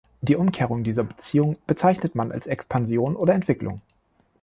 [0.21, 3.81] Die Umkehrung dieser Beziehung bezeichnet man als Expansion oder Entwicklung.